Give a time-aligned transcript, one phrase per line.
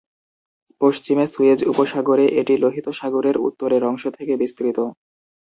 [0.81, 4.77] পশ্চিমে সুয়েজ উপসাগরে এটি লোহিত সাগরের উত্তরের অংশ থেকে বিস্তৃত।